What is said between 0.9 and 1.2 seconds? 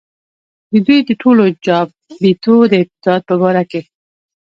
د